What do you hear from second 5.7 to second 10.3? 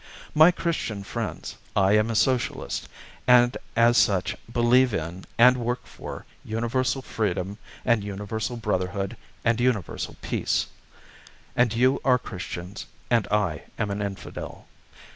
for, universal freedom, and universal brotherhood, and universal